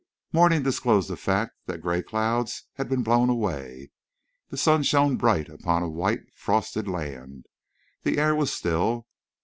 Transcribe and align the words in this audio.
Morning 0.33 0.63
disclosed 0.63 1.11
the 1.11 1.15
fact 1.15 1.53
that 1.67 1.77
gray 1.83 2.01
clouds 2.01 2.63
had 2.77 2.89
been 2.89 3.03
blown 3.03 3.29
away. 3.29 3.91
The 4.49 4.57
sun 4.57 4.81
shone 4.81 5.15
bright 5.15 5.47
upon 5.47 5.83
a 5.83 5.89
white 5.89 6.33
frosted 6.33 6.87
land. 6.87 7.45
The 8.01 8.17
air 8.17 8.33
was 8.35 8.51
still. 8.51 9.05